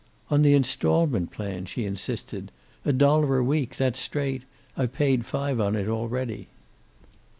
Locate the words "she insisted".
1.67-2.51